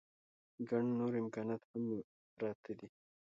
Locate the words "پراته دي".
2.37-2.87